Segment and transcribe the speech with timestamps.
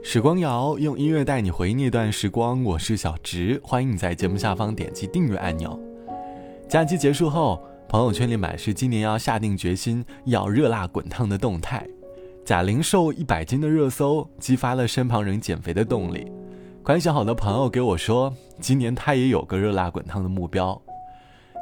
[0.00, 5.78] 时光谣用音乐带你回忆那段时光，我是小植，欢迎你在节目下方点击订阅按钮。
[6.68, 11.86] 假期结束后，朋友圈里满是今年要下定决心要热辣滚烫的动态。
[12.44, 16.30] 贾玲瘦一百斤的热搜激发了身旁人减肥的动力。
[16.82, 20.80] 关系好的朋友给我说，今年他也有个热辣滚烫的目标。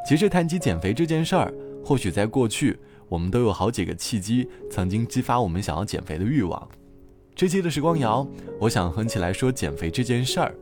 [0.06, 1.52] 其实谈起减肥这件事儿，
[1.84, 2.78] 或许在过去
[3.08, 6.68] 我们都有好几个契机曾经激发我们想要减肥的欲望。
[7.36, 8.26] 这期的时光谣，
[8.58, 10.54] 我想哼起来说减肥这件事儿。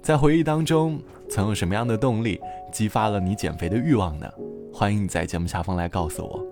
[0.00, 4.30] 在回忆当中，曾有什么样的动力激发了你减肥的欲望呢？
[4.72, 6.46] 欢迎你在节目下方来告诉我。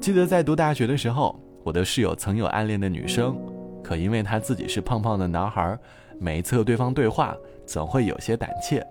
[0.00, 3.36] 记得在读大学的时候，我的室友曾有暗恋的女生，
[3.80, 5.78] 可因为他自己是胖胖的男孩，
[6.18, 8.84] 每一次和对方对话总会有些胆怯。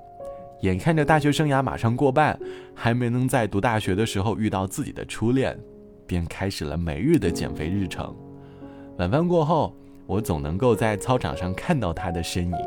[0.62, 2.40] 眼看着大学生涯马上过半，
[2.74, 5.60] 还没能在读大学的时候遇到自己的初恋，
[6.08, 8.16] 便开始了每日的减肥日程。
[8.98, 9.76] 晚饭过后，
[10.06, 12.58] 我总能够在操场上看到他的身影。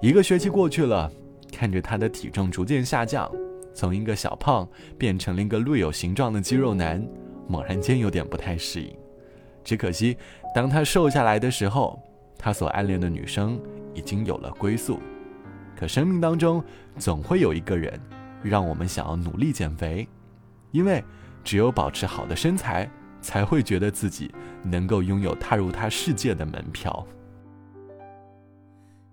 [0.00, 1.10] 一个学期过去了，
[1.52, 3.30] 看着他的体重逐渐下降，
[3.74, 7.06] 从一个小胖变成了一个略有形状的肌肉男，
[7.46, 8.96] 猛然间有点不太适应。
[9.62, 10.16] 只可惜，
[10.54, 12.00] 当他瘦下来的时候，
[12.38, 13.60] 他所暗恋的女生
[13.92, 14.98] 已经有了归宿。
[15.76, 16.62] 可生命当中
[16.98, 18.00] 总会有一个人，
[18.42, 20.08] 让我们想要努力减肥，
[20.70, 21.04] 因为
[21.42, 22.88] 只有保持好的身材。
[23.24, 24.30] 才会觉得自己
[24.62, 27.06] 能够拥有踏入他世界的门票。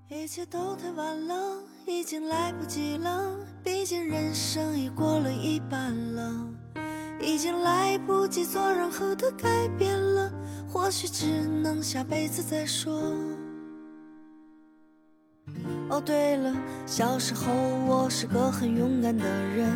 [0.10, 3.34] 一切都太晚了，已经来不及了。
[3.64, 6.48] 毕竟人生已过了一半了，
[7.22, 10.30] 已经来不及做任何的改变了。
[10.68, 12.94] 或许只能下辈子再说。
[15.90, 16.54] 哦，对了，
[16.86, 17.52] 小时候
[17.88, 19.70] 我是个很勇敢的人，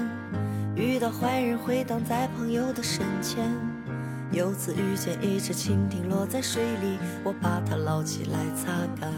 [0.76, 3.75] 遇到坏人会挡在朋友的身前。
[4.32, 9.12] 有次遇见一只蜻蜓落在水里，我把它捞起来擦干。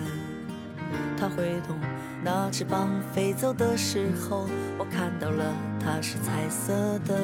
[1.20, 1.76] 它挥动
[2.24, 5.44] 那翅膀飞走的时候，我看到了
[5.80, 6.74] 它是彩色
[7.06, 7.18] 的。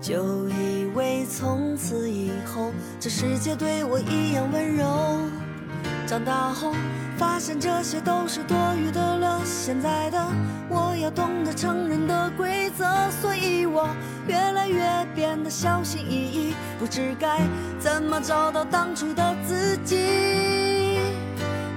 [0.00, 5.20] 就以为从此以后这世界对我一样温柔。
[6.06, 6.72] 长大后
[7.16, 9.40] 发现这些都是多余的了。
[9.44, 10.26] 现在的
[10.68, 12.84] 我要懂得成人的规则，
[13.20, 13.88] 所以我。
[14.26, 14.82] 越来越
[15.14, 17.40] 变得小心翼翼，不知该
[17.78, 19.96] 怎么找到当初的自己。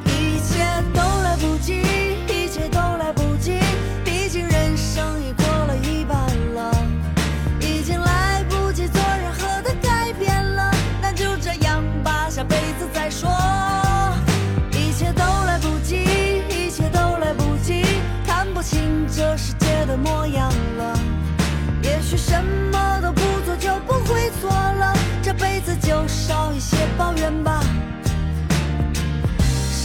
[0.06, 1.82] 一切都来不及，
[2.28, 3.60] 一切都来不及，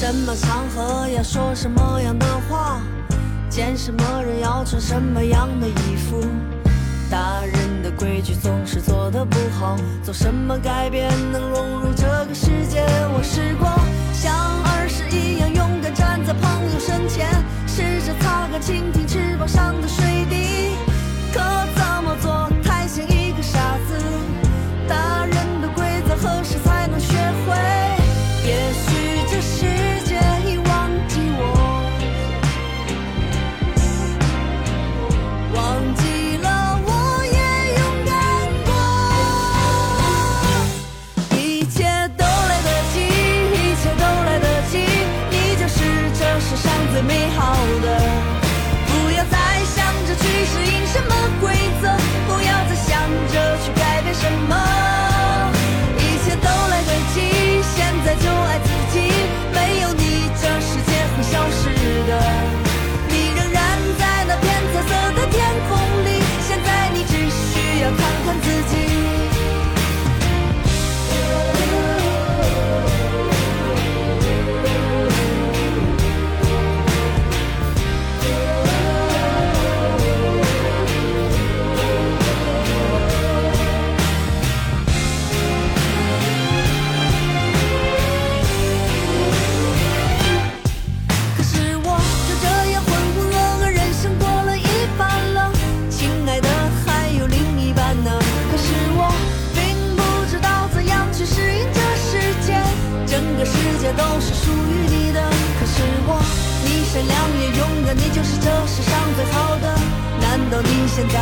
[0.04, 2.78] 什么场合要说什么样的话，
[3.48, 6.20] 见什么人要穿什么样的衣服。
[7.10, 12.84] 大人的规矩总是做的不好，做什么改变能融入这个世界？
[13.16, 13.66] 我试过
[14.12, 14.36] 像
[14.74, 17.26] 儿时一样勇敢站在朋友身前，
[17.66, 20.03] 试着擦干蜻蜓翅膀上的水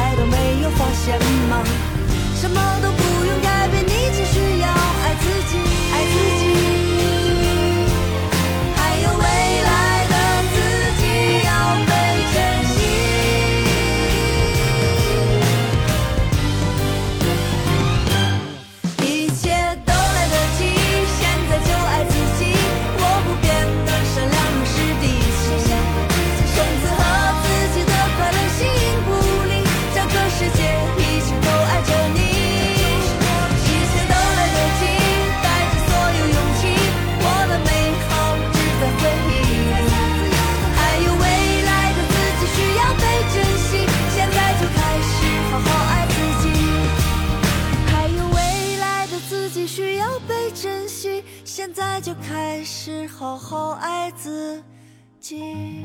[0.03, 1.42] 你现在都没有发现
[52.33, 54.63] 还是好好爱自
[55.21, 55.85] 己。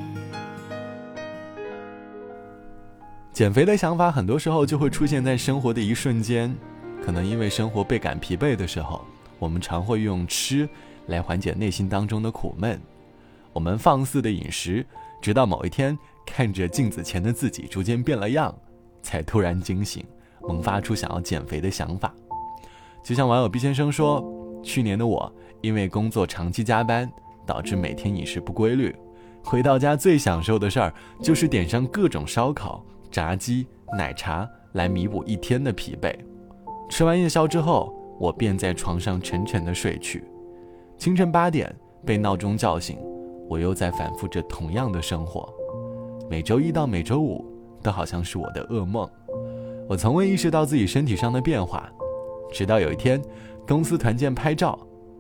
[3.33, 6.55] 减肥的想法很多时候就会出现在生活的一瞬间，
[7.03, 9.03] 可能因为生活倍感疲惫的时候，
[9.37, 10.67] 我们常会用吃
[11.07, 12.79] 来缓解内心当中的苦闷。
[13.51, 14.85] 我们放肆的饮食，
[15.21, 18.55] 直到某一天看着镜子前的自己逐渐变了样，
[19.01, 20.05] 才突然惊醒，
[20.43, 22.13] 萌发出想要减肥的想法。
[23.03, 24.23] 就像网友毕先生说
[24.63, 27.09] ：“去年的我因为工作长期加班，
[27.45, 28.95] 导致每天饮食不规律，
[29.43, 33.65] 回到家最享受的事儿就是点上各种烧烤。”炸鸡、
[33.97, 36.13] 奶茶来弥补一天的疲惫。
[36.89, 40.25] 吃完夜宵之后，我便在床上沉沉的睡去。
[40.97, 41.73] 清晨八点
[42.05, 42.97] 被闹钟叫醒，
[43.49, 45.51] 我又在反复着同样的生活。
[46.29, 47.45] 每周一到每周五
[47.81, 49.09] 都好像是我的噩梦。
[49.87, 51.89] 我从未意识到自己身体上的变化，
[52.51, 53.21] 直到有一天，
[53.65, 54.77] 公司团建拍照，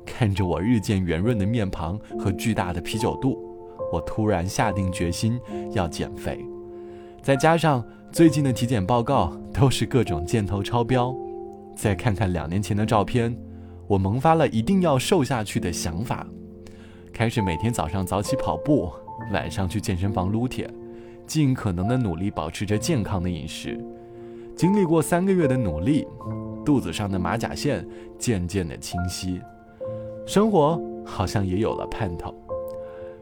[0.07, 3.37] 看着我日渐圆润的面庞和巨大的啤酒肚，
[3.91, 5.39] 我突然下定决心
[5.73, 6.43] 要减肥。
[7.21, 11.13] 再加上最近的体检报告都是各种箭头超标，
[11.75, 13.37] 再看看两年前的照片，
[13.85, 16.25] 我萌发了一定要瘦下去的想法，
[17.11, 18.89] 开始每天早上早起跑步，
[19.33, 20.69] 晚上去健身房撸铁，
[21.25, 23.77] 尽可能的努力保持着健康的饮食。
[24.55, 26.07] 经历过三个月的努力，
[26.65, 27.85] 肚子上的马甲线
[28.17, 29.39] 渐渐的清晰，
[30.27, 32.35] 生活好像也有了盼头。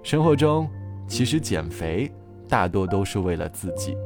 [0.02, 0.68] 生活中，
[1.07, 2.12] 其实减肥。
[2.48, 3.98] 大多都是为了自己，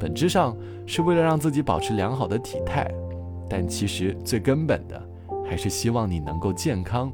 [0.00, 0.56] 本质上
[0.86, 2.90] 是为了让自己保持良好的体态，
[3.46, 5.00] 但其实最根本的
[5.46, 7.12] 还是希望你能够健康，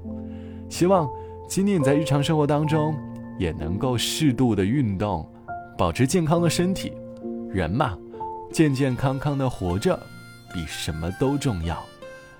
[0.69, 1.11] 希望
[1.49, 2.94] 今天你在日常生活当中
[3.37, 5.29] 也能够适度的运动，
[5.77, 6.93] 保持健康的身体。
[7.50, 7.99] 人嘛，
[8.53, 9.99] 健健康康的活着
[10.55, 11.77] 比什么都重要。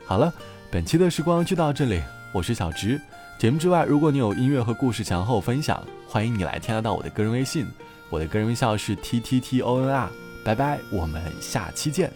[0.07, 0.33] 好了，
[0.71, 2.01] 本期的时光就到这里，
[2.33, 3.01] 我是小直。
[3.39, 7.67] 节目之外，如果你有音乐和故事想和我分享，欢迎你来添加到我的个人微信。
[8.09, 10.11] 我的个人微笑是 T T T O N R，
[10.45, 12.13] 拜拜，我们下期见。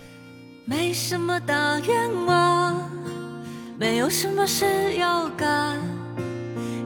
[0.65, 2.91] 没什么大愿望，
[3.79, 5.79] 没有什么事要干。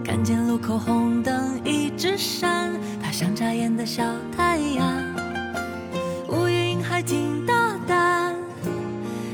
[0.04, 2.72] 看见路口红灯一直闪，
[3.02, 4.02] 它像眨眼的小
[4.36, 5.02] 太阳。
[6.28, 8.34] 乌云还挺大胆，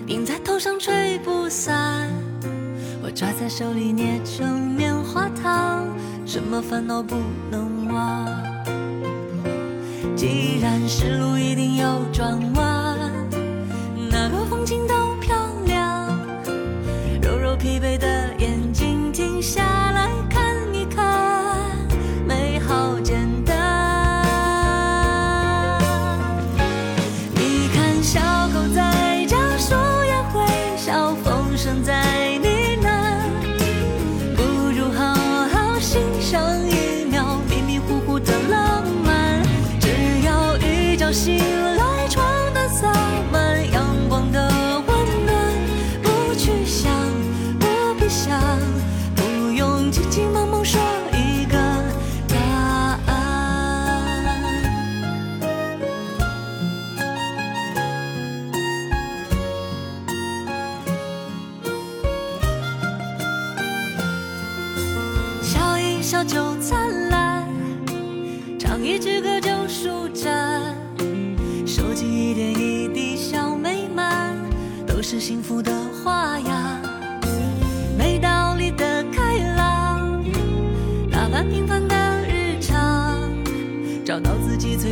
[0.07, 1.84] 顶在头上吹不散。
[3.15, 5.87] 抓在手里捏成棉花糖，
[6.27, 7.15] 什么烦恼不
[7.49, 8.27] 能忘？
[10.17, 12.74] 既然是路，一定有转弯，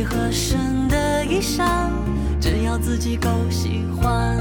[0.03, 1.89] 合身的衣裳，
[2.39, 4.37] 只要自己够喜欢。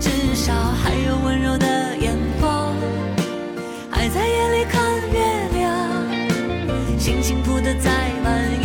[0.00, 2.74] 至少还有温柔的眼光，
[3.90, 7.90] 还在夜里看月亮，心情铺的再
[8.22, 8.63] 满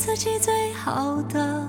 [0.00, 1.59] 自己最好的。